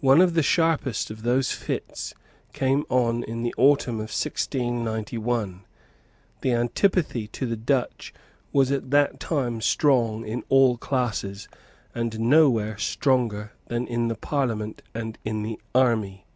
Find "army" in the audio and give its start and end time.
15.76-16.26